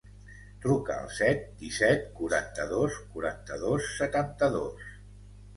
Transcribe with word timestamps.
Truca 0.61 0.93
al 1.01 1.11
set, 1.17 1.43
disset, 1.59 2.07
quaranta-dos, 2.21 2.97
quaranta-dos, 3.13 3.91
setanta-dos. 4.01 4.91